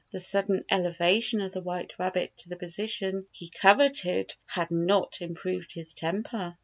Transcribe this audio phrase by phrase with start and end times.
[0.09, 5.73] The sudden elevation of the white rabbit to the position he coveted had not improved
[5.73, 6.57] his temper.